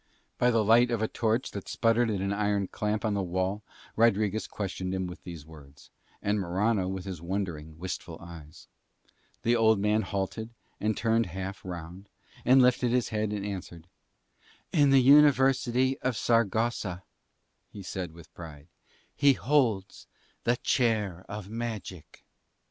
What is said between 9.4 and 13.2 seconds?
The old man halted and turned half round, and lifted his